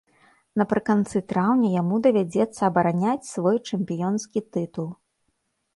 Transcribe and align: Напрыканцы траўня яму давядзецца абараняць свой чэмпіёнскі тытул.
Напрыканцы 0.61 1.21
траўня 1.33 1.69
яму 1.81 1.95
давядзецца 2.07 2.61
абараняць 2.71 3.29
свой 3.35 3.57
чэмпіёнскі 3.69 4.39
тытул. 4.57 4.89